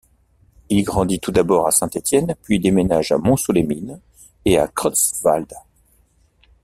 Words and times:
Il 0.69 0.81
grandit 0.83 1.19
tout 1.19 1.29
d'abord 1.31 1.67
à 1.67 1.71
Saint-Étienne, 1.71 2.35
puis 2.41 2.59
déménage 2.59 3.11
à 3.11 3.19
Montceau-les-mines 3.19 3.99
et 4.45 4.57
à 4.57 4.67
Creutzwald. 4.67 5.53